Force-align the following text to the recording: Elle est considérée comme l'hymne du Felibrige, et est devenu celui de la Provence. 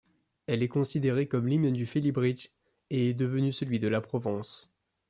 Elle 0.47 0.63
est 0.63 0.67
considérée 0.67 1.27
comme 1.27 1.47
l'hymne 1.47 1.71
du 1.73 1.85
Felibrige, 1.85 2.49
et 2.89 3.09
est 3.09 3.13
devenu 3.13 3.51
celui 3.51 3.77
de 3.77 3.87
la 3.87 4.01
Provence. 4.01 4.71